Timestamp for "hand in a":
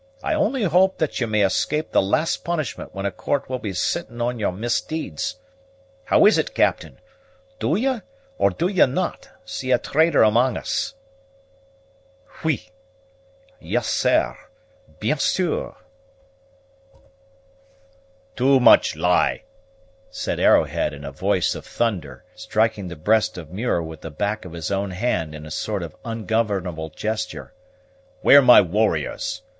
24.89-25.51